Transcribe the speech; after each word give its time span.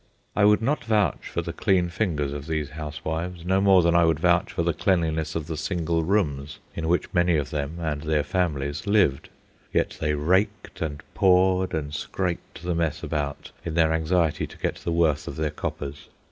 I 0.35 0.45
would 0.45 0.63
not 0.63 0.83
vouch 0.85 1.27
for 1.29 1.43
the 1.43 1.53
clean 1.53 1.89
fingers 1.89 2.33
of 2.33 2.47
these 2.47 2.71
housewives, 2.71 3.45
no 3.45 3.61
more 3.61 3.83
than 3.83 3.93
I 3.93 4.03
would 4.05 4.19
vouch 4.19 4.51
for 4.51 4.63
the 4.63 4.73
cleanliness 4.73 5.35
of 5.35 5.45
the 5.45 5.55
single 5.55 6.01
rooms 6.03 6.57
in 6.73 6.87
which 6.87 7.13
many 7.13 7.37
of 7.37 7.51
them 7.51 7.77
and 7.79 8.01
their 8.01 8.23
families 8.23 8.87
lived; 8.87 9.29
yet 9.71 9.99
they 10.01 10.15
raked, 10.15 10.81
and 10.81 11.03
pawed, 11.13 11.75
and 11.75 11.93
scraped 11.93 12.63
the 12.63 12.73
mess 12.73 13.03
about 13.03 13.51
in 13.63 13.75
their 13.75 13.93
anxiety 13.93 14.47
to 14.47 14.57
get 14.57 14.77
the 14.77 14.91
worth 14.91 15.27
of 15.27 15.35
their 15.35 15.51
coppers. 15.51 16.07